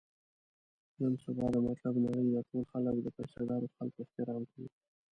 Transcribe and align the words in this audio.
نن 0.99 1.13
سبا 1.23 1.45
د 1.53 1.57
مطلب 1.67 1.95
نړۍ 2.05 2.27
ده، 2.33 2.41
ټول 2.49 2.63
خلک 2.71 2.95
د 3.01 3.07
پیسه 3.17 3.41
دارو 3.49 3.67
خلکو 3.75 3.97
احترام 4.03 4.41
کوي. 4.51 4.69